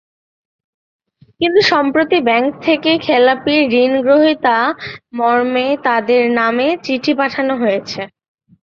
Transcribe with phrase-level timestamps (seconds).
[1.41, 4.57] কিন্তু সম্প্রতি ব্যাংক থেকে খেলাপি ঋণগ্রহীতা
[5.17, 8.01] মর্মে তাঁদের নামে চিঠি পাঠানো হয়েছে।